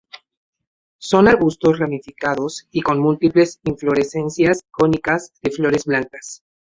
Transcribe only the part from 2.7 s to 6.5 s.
y con múltiples inflorescencias cónicas de flores blancas.